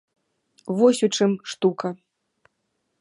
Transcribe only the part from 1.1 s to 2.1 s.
чым штука.